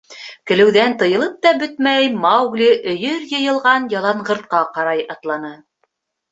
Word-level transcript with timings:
Көлөүҙән 0.51 0.95
тыйылып 1.01 1.35
та 1.47 1.51
бөтмәй 1.65 2.09
Маугли 2.25 2.71
өйөр 2.95 3.29
йыйылған 3.35 3.89
яланғыртҡа 3.99 4.65
ҡарай 4.81 5.07
атланы. 5.19 5.57